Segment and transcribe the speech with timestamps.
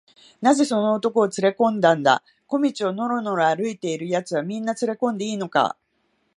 [0.41, 2.23] 「なぜその男をつれこんだんだ？
[2.47, 5.77] 小路をのろのろ歩いているやつは、みんなつれこんでいいのか？」